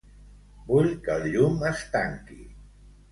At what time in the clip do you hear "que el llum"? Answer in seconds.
1.07-1.61